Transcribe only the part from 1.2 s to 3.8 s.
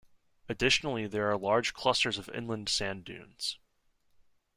are large clusters of inland sand dunes.